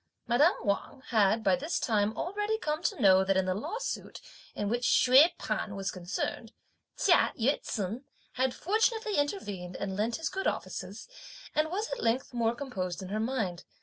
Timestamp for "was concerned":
5.75-6.51